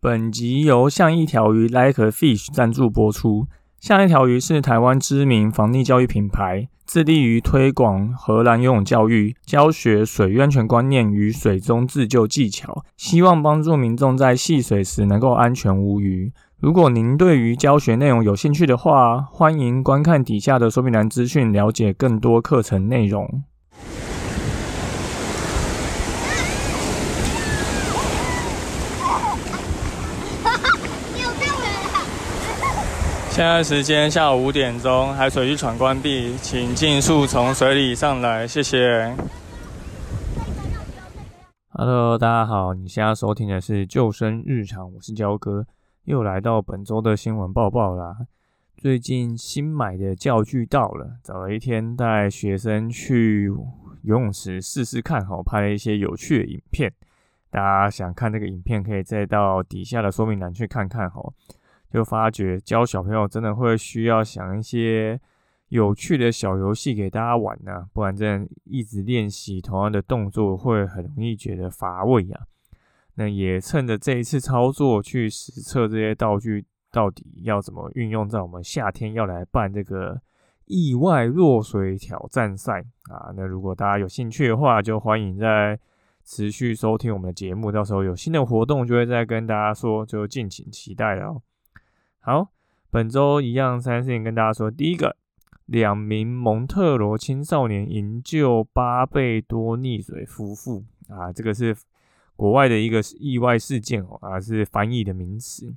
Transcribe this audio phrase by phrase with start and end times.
[0.00, 3.48] 本集由像一条鱼 Like a Fish 赞助播出。
[3.80, 16.32] 像一条鱼是台湾知名防溺教育品牌，致力于推广荷兰游泳教育，教学水安全观念与水中自救技巧，希望帮助民众在戏水时能够安全无虞。
[16.60, 23.42] 如果您对于教学内容有兴趣的话，欢迎观看底下的说明栏资讯，了解更多课程内容。
[33.38, 39.14] 现在时间下午五点钟，海水浴场关闭，请尽速从水里上来，谢谢。
[41.68, 45.64] Hello，大家好，你现在收听的是救生日常，我是焦哥，
[46.02, 48.26] 又来到本周的新闻报报啦。
[48.76, 53.44] 最近新买的教具到了，找了一天带学生去
[54.02, 56.92] 游泳池试试看，好拍了一些有趣的影片。
[57.50, 61.22] 大家想看这个影片，可以再到底下的说明栏去看看，哈。
[61.92, 65.20] 就发觉教小朋友真的会需要想一些
[65.68, 72.40] 有趣的小游戏给大家玩呢，不然这样一直练习同样的动作会很容易觉得乏味呀。
[73.14, 80.20] 那也趁着这一次操作去实测这些道具到底要怎么运用在我们夏天要来办这个
[80.66, 82.80] 意外落水挑战赛
[83.10, 83.32] 啊。
[83.36, 85.78] 那如果大家有兴趣的话，就欢迎在
[86.24, 91.42] 持续收听我们的节目，到时候有新的活动就会再跟大家说，就敬请期待了哦。
[92.20, 92.48] 好，
[92.90, 94.70] 本周一样三件事情跟大家说。
[94.70, 95.16] 第一个，
[95.66, 101.74] 两名蒙特罗青少年营救巴贝多溺水夫妇啊，这个是
[102.36, 105.74] 国外的一个意外事件哦，啊是翻译的名词。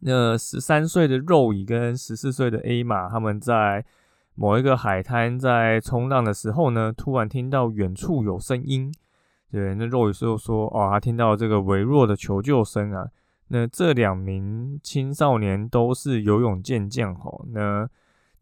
[0.00, 3.84] 那十三岁的肉乙跟十四岁的 A 马，他们在
[4.34, 8.92] 某一个海滩在冲浪的时候呢，突然听到远处有声音。
[9.50, 13.08] 对，那肉乙就说：“哦，他听到这个微弱的求救声啊。”
[13.50, 17.88] 那这两名青少年都是游泳健将吼，那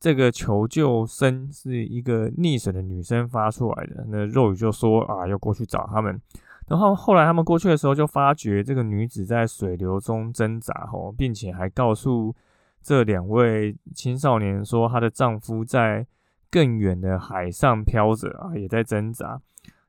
[0.00, 4.04] 这个求救声是一个溺水的女生发出来的。
[4.08, 6.20] 那肉宇就说啊，要过去找他们。
[6.68, 12.34] 然后后来他们过去的时候，就发觉这个女子在水流中挣扎吼，并且还告诉
[12.82, 16.04] 这两位青少年说，她的丈夫在
[16.50, 19.40] 更远的海上漂着啊，也在挣扎。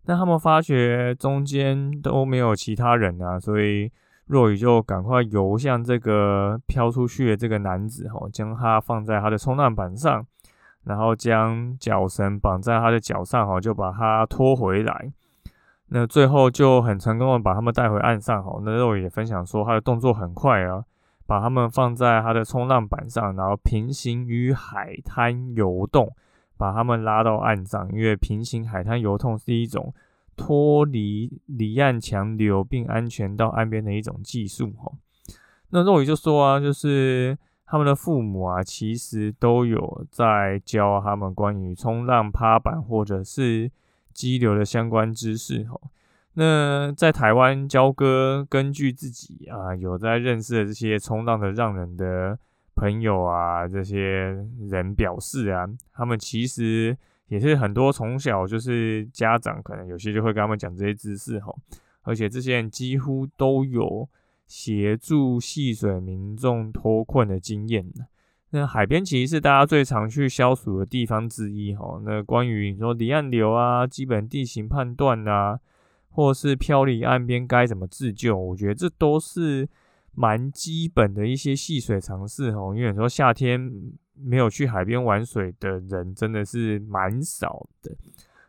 [0.06, 3.92] 但他们发觉中间都没有其他人啊，所以。
[4.28, 10.26] 若雨就赶快游向这个飘出去的这个男子，吼，将他放在他的冲浪板上，
[10.84, 15.12] 然后将脚绳绑在他的脚上，吼，就把他拖回来。
[15.88, 18.62] 那最后就很成功的把他们带回岸上，吼。
[18.66, 20.84] 那肉也分享说，他的动作很快啊，
[21.26, 26.14] 把他们放在他的冲浪板上，然后平行于海滩游动，
[26.58, 27.90] 把他们拉到岸上。
[27.94, 29.94] 因为平行海滩游动是一种。
[30.38, 34.94] 脱离离岸强流并安全到岸边的一种技术哈，
[35.72, 43.72] 那肉宇就说啊，就是他们的父母啊，其实都有在教他们关于冲浪趴板或者是
[44.14, 45.78] 激流的相关知识哈。
[46.36, 52.38] 那在台湾教哥根据自己啊有在认识的这些冲浪的让人的
[52.76, 54.00] 朋友啊，这些
[54.70, 56.96] 人表示啊，他们其实。
[57.30, 61.54] 也是很多从小就是家长可能有些就会跟他们讲这些知识哈，
[62.04, 64.08] 而且这些人几乎都有
[64.46, 67.86] 协助戏水民众脱困的经验
[68.52, 72.02] 那海边其实是大家最常去消暑的地方之一哈。
[72.06, 75.60] 那关于你说离岸流啊、基本地形判断啊，
[76.10, 79.68] 或是漂离岸边该怎么自救，我觉得这都是
[80.16, 82.74] 蛮基本的一些戏水常识哈。
[82.74, 83.70] 因为你说夏天。
[84.28, 87.96] 没有去海边玩水的人真的是蛮少的。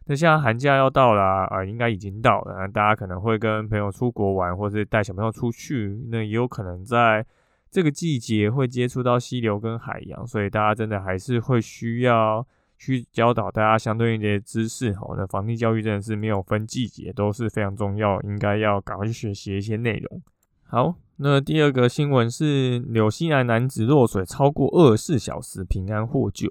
[0.06, 2.66] 那现在寒假要到了啊，应该已经到了。
[2.68, 7.24] 大家可能会跟朋友出国玩，或是带小朋友出去，那也有可能在
[7.70, 12.46] 这个季节会接触到溪流跟海洋，所以大家真的还是会需要
[12.78, 14.94] 去教导大家相对应的知识。
[14.94, 20.22] 吼，那防地教育真的是没有分季节，都是非常重要，应该要赶快去学习一些内容。
[20.68, 20.94] 好。
[21.20, 26.48] 那第二个新闻是纽西兰男子落水超过二十四小时平安获救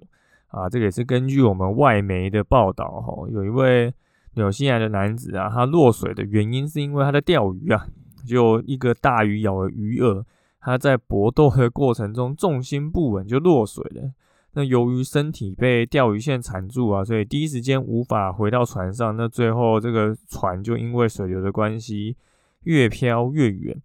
[0.47, 3.93] 啊，这个也是根据我们外媒的报道哈，有一位
[4.33, 7.87] 纽西兰的男子啊，他落水的原因是因为他在钓鱼啊，
[8.27, 10.25] 就一个大鱼咬了鱼饵，
[10.59, 14.11] 他在搏斗的过程中重心不稳就落水了。
[14.51, 22.17] 那由于身体被钓鱼线缠住啊，所以第一时间无法回到船上，那最后这个船就因为水流的关系
[22.63, 23.81] 越飘越远。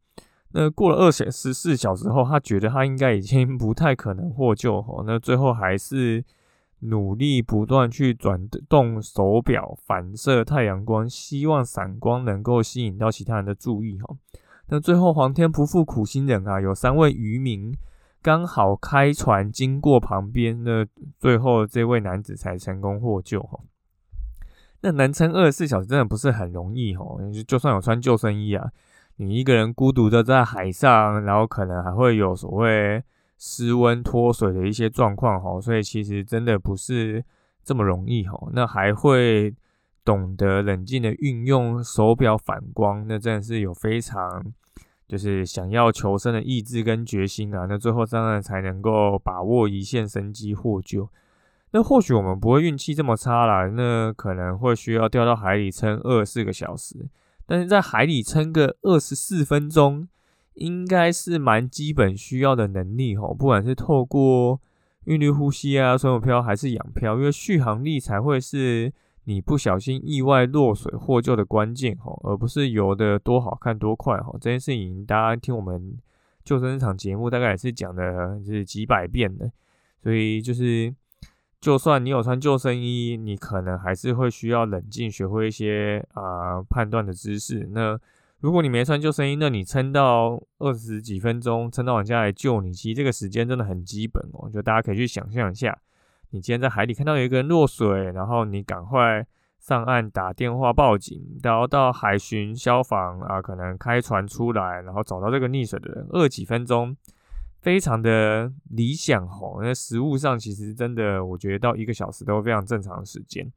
[0.55, 5.03] 那过了二十十四小时后，他觉得他应该已经不太可能获救哈。
[5.07, 6.25] 那最后还是
[6.81, 14.15] 努力不断去转动手表反射太阳光，希望闪光能够吸引到其他人的注意哈。
[14.69, 17.75] 那最后皇天不负苦心人啊，有三位渔民
[18.23, 20.87] 刚好开船经过旁边，那
[21.19, 23.59] 最后这位男子才成功获救哈。
[24.81, 28.71] 那能撑二十四小时真的不是很容易哦，就算有穿救生衣啊，
[29.17, 33.03] 你一个人孤独的在海上，然后可能还会有所谓
[33.39, 37.25] 失温脱水的一些状况哈，所以其实真的不是
[37.63, 38.49] 这么容易哈。
[38.53, 39.55] 那还会
[40.05, 44.45] 懂得冷静的运用手表反光，那真的是有非常
[45.07, 47.67] 就是想要求生的意志跟决心啊。
[47.69, 51.09] 那最后当然才能够把握一线生机获救。
[51.73, 57.09] 那或许我们不会运气这么差啦，那可能会需要掉到海里撑二十四个小时，
[57.47, 60.09] 但是在海里撑个二十四分钟，
[60.55, 63.35] 应该是蛮基本需要的能力吼。
[63.35, 64.61] 不管是透过
[65.05, 68.93] 韵律呼吸啊、水母漂还是仰漂，因为续航力才会是
[69.25, 74.37] 你不小心意外落水获救的关键吼，而不是游的多好看多快吼。
[74.41, 75.97] 这件事情大家听我们
[76.45, 79.51] 救生场节目大概也是讲的是几百遍的，
[80.03, 80.95] 所以就是。
[81.63, 87.69] 就算你有穿救生衣，你可能还是会需要冷静，学会一些啊判断的知识。
[87.71, 87.97] 那
[88.41, 94.51] 如果你没穿救生衣，那你撑到二十几分钟，撑到人家来救你，其实这个时间真的很基本哦。
[94.51, 95.79] 就大家可以去想象一下，
[96.31, 99.25] 你今天在海里看到有一个人落水，然后你赶快
[99.61, 106.97] 上岸打电话报警，然后到海巡消防啊，可能开船出来，然后找到这个溺水的人，二几分钟。
[107.63, 113.51] 非常的理想吼，那实物上其实真的，我觉得到一个小时都非常正常的时间。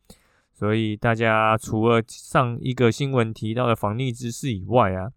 [0.53, 5.11] 所以大家除了上一个新闻提到的防溺知识以外啊，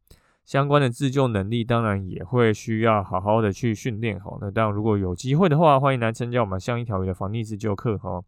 [0.44, 4.38] 相关的自救能力当然也会需要好好的去训练吼。
[4.40, 8.22] 那当然如果有机会的话，欢迎来参加我们像一条鱼的防溺自救课哈。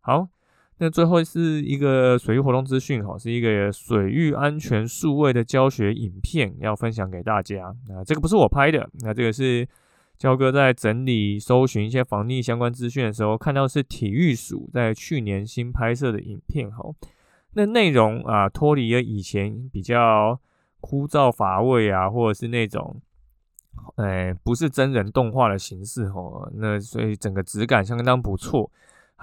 [0.00, 0.28] 好。
[0.78, 7.72] 那最后是一个水域活动资讯，哈，是一个水域安全数位的教学影片，要分享给大家。
[7.88, 9.66] 那这个不是我拍的，那这个是
[10.18, 16.92] 焦哥在整理、搜寻一些防溺相关资讯的时候，看到是体育署在去年新拍摄的影片，哈。
[17.52, 20.40] 那内容啊，脱离了以前比较
[20.80, 23.00] 枯燥乏味啊，或者是那种，
[23.94, 26.50] 哎，不是真人动画的形式，哈。
[26.54, 28.68] 那所以整个质感相当不错。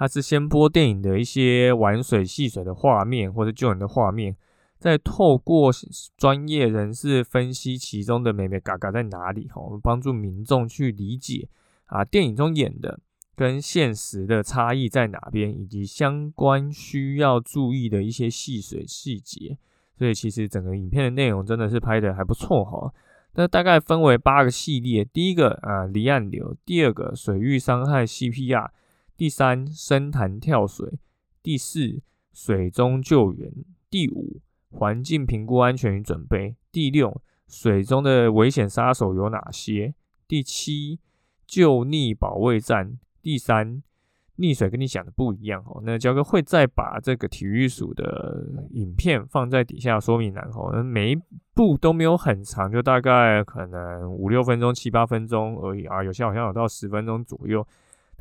[0.02, 4.36] 它是先播电影的一些玩水戏水的画面或者救人的画面，
[4.76, 5.70] 再透过
[6.16, 11.48] 专业人士分析其中的美美嘎嘎在哪里，哈，我们帮助民众去理解
[11.84, 12.98] 啊电影中演的
[13.36, 19.56] 跟现实的差异在哪边，以及相关需要注意的一些戏水细节。
[19.96, 22.92] 所以其实整个影片的内容真的是拍的还不错，哈。
[23.34, 28.68] 那大概分为八个系列，第一个啊离岸流，第二个水域伤害 CPR。
[29.22, 30.98] 第三，深潭跳水；
[31.44, 32.02] 第四，
[32.32, 33.52] 水中救援；
[33.88, 39.94] 第五，环境评估安全与准备；第六，水中的危险杀手有哪些？
[40.26, 40.98] 第七，
[41.46, 43.80] 救溺保卫战；第三，
[44.38, 45.80] 溺水跟你想的不一样哦。
[45.84, 50.72] 那焦哥会再把这个体育署的影片放在底下说明栏哦。
[50.72, 51.18] 那每一
[51.54, 56.02] 步都没有很长，就大概可能五六分钟、七八分钟而已啊。
[56.02, 57.64] 有些好像有到十分钟左右。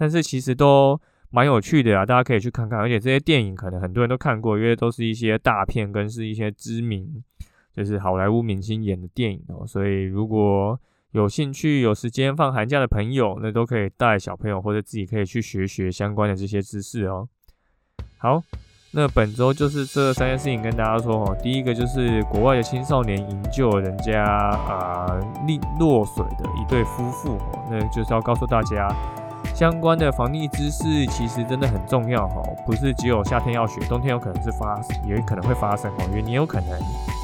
[0.01, 1.00] 但是其实都
[1.30, 2.80] 蛮有趣的啊，大家可以去看看。
[2.80, 7.24] 而且这些电影可能很多人都看过，因为都是一些大片跟是一些知名，
[7.71, 9.63] 就是好莱坞明星演的电影哦。
[9.68, 10.80] 所以如果
[11.12, 17.29] 有兴趣、有时间放寒假的朋友，那都可以带小朋友或者自己可以去学学相关的这些知识哦。
[18.17, 18.41] 好，
[18.93, 21.38] 那本周就是这三件事情跟大家说哦。
[21.43, 25.05] 第一个就是国外的青少年营救人家啊
[25.46, 28.89] 溺落水的一对夫妇哦，那就是要告诉大家。
[29.53, 36.69] 相关的防溺知识其实真的很重要哈，不是只有夏天要学，冬天有可能是发，也可能会发生哦，因为你有可能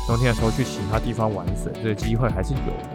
[0.06, 2.90] 冬天的时候去其他地方玩水，这个机会还是有的。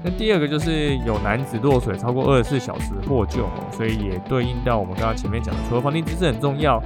[0.00, 6.80] 那第二个就是有男子落水超过二十四小时获救，所以也对应到我们刚刚前面讲的，除了防溺知识很重要，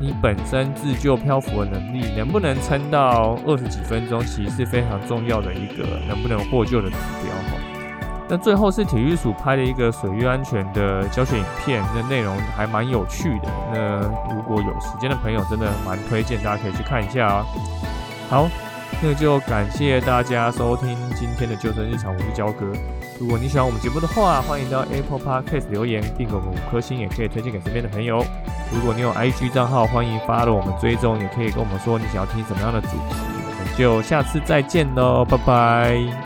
[0.00, 7.55] 你本身自救漂浮的能力能不能撑到二十几分钟，其实是非常重要的一个能不能获救的指标。
[8.28, 13.48] 那最后是体育署拍的一个水域安全的教学影片，那内容还蛮有趣的。
[13.72, 14.00] 那
[14.34, 17.46] 如果有时间的朋友，真的蛮推荐大家可以去看一下啊。
[18.28, 18.48] 好，
[19.00, 22.66] 那就感谢大家收听今天的救生日常，我是焦哥。
[23.20, 28.24] 如果你喜欢我们节目的话，欢迎到 Apple Podcast 留言，并给我们五颗星，也可以推荐给身边的朋友。
[28.72, 32.96] 如果你有 IG 账号，欢迎发了我们追踪，也可以跟我们说你想要听什么样的主题。
[33.08, 36.25] 我们就下次再见喽，拜拜。